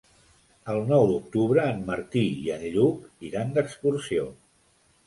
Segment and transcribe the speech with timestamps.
[0.73, 4.31] El nou d'octubre en Martí i en Lluc iran d'excursió.